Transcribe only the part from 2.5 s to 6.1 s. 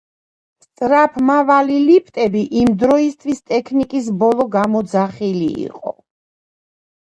იმდროისთვის ტექნიკის ბოლო გამოძახილი იყო.